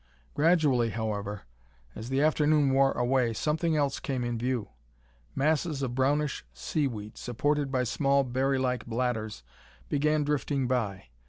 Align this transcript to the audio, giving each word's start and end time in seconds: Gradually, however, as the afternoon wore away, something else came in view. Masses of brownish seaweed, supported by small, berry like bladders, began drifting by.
Gradually, 0.33 0.89
however, 0.89 1.43
as 1.93 2.09
the 2.09 2.23
afternoon 2.23 2.71
wore 2.71 2.91
away, 2.93 3.33
something 3.33 3.77
else 3.77 3.99
came 3.99 4.23
in 4.23 4.35
view. 4.39 4.69
Masses 5.35 5.83
of 5.83 5.93
brownish 5.93 6.43
seaweed, 6.55 7.19
supported 7.19 7.71
by 7.71 7.83
small, 7.83 8.23
berry 8.23 8.57
like 8.57 8.87
bladders, 8.87 9.43
began 9.89 10.23
drifting 10.23 10.65
by. 10.65 11.09